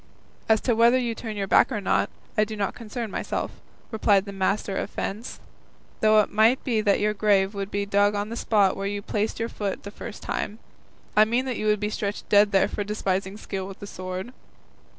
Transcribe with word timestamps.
"As 0.49 0.59
to 0.61 0.73
whether 0.75 0.97
you 0.97 1.13
turn 1.13 1.35
your 1.37 1.45
back 1.45 1.71
or 1.71 1.79
not, 1.79 2.09
I 2.35 2.43
do 2.43 2.55
not 2.55 2.73
concern 2.73 3.11
myself," 3.11 3.51
replied 3.91 4.25
the 4.25 4.31
master 4.33 4.75
of 4.75 4.89
fence; 4.89 5.39
"though 5.99 6.21
it 6.21 6.31
might 6.31 6.63
be 6.63 6.81
that 6.81 6.99
your 6.99 7.13
grave 7.13 7.53
would 7.53 7.69
be 7.69 7.85
dug 7.85 8.15
on 8.15 8.29
the 8.29 8.35
spot 8.35 8.75
where 8.75 8.87
you 8.87 9.03
planted 9.03 9.37
your 9.39 9.49
foot 9.49 9.83
the 9.83 9.91
first 9.91 10.23
time; 10.23 10.57
I 11.15 11.23
mean 11.25 11.45
that 11.45 11.57
you 11.57 11.67
would 11.67 11.79
be 11.79 11.91
stretched 11.91 12.27
dead 12.29 12.51
there 12.51 12.67
for 12.67 12.83
despising 12.83 13.37
skill 13.37 13.67
with 13.67 13.77
the 13.79 13.85
sword." 13.85 14.33